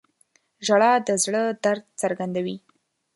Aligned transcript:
•ژړا 0.65 0.91
د 1.07 1.09
زړه 1.23 1.43
درد 1.63 1.83
څرګندوي. 2.01 2.57